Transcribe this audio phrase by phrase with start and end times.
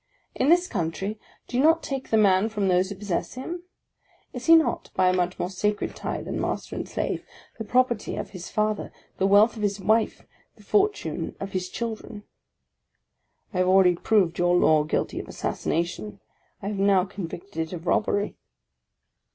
[0.33, 3.61] In this country, do you not take the man from those who possess him?
[4.33, 7.23] Is he not, by a much more sacred tie than master and slave,
[7.59, 10.25] the property of his father, the wealth of his wife,
[10.55, 12.23] the fortune of his children.
[13.53, 16.19] I have already proved your law guilty of assassination;
[16.63, 18.35] I have now convicted it of robbery!